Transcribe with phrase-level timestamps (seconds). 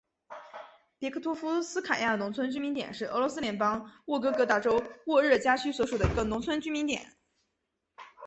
[0.97, 7.13] 别克托夫斯卡亚农村居民点是俄罗斯联邦沃洛格达州沃热加区所属的一个农村居民点。